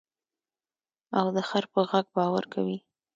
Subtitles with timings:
[1.19, 2.77] او د خر په غږ باور کوې.